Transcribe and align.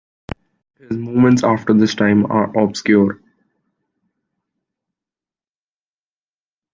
His 0.79 0.97
movements 0.97 1.43
after 1.43 1.75
this 1.75 1.93
time 1.93 2.25
are 2.31 2.57
obscure. 2.57 3.21